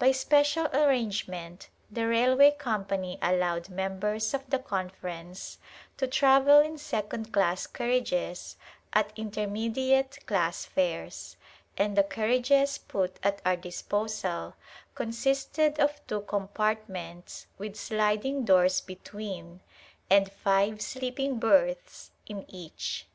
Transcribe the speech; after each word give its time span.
By 0.00 0.10
special 0.10 0.66
arrangement 0.74 1.68
the 1.88 2.08
railway 2.08 2.50
company 2.50 3.20
allowed 3.22 3.68
members 3.68 4.34
of 4.34 4.50
the 4.50 4.58
Conference 4.58 5.58
to 5.96 6.08
travel 6.08 6.58
in 6.58 6.76
second 6.76 7.32
class 7.32 7.68
carriages 7.68 8.56
at 8.92 9.12
intermediate 9.16 10.26
class 10.26 10.64
fares, 10.64 11.36
and 11.78 11.96
the 11.96 12.02
carriages 12.02 12.78
put 12.78 13.20
at 13.22 13.40
our 13.44 13.54
disposal 13.54 14.56
consisted 14.96 15.78
of 15.78 16.04
two 16.08 16.22
compartments 16.22 17.46
with 17.56 17.76
sliding 17.76 18.44
doors 18.44 18.80
between 18.80 19.60
and 20.10 20.32
five 20.32 20.82
sleeping 20.82 21.38
berths 21.38 22.10
in 22.26 22.44
each. 22.48 23.06